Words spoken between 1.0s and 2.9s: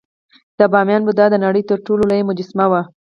بودا د نړۍ تر ټولو لویه مجسمه وه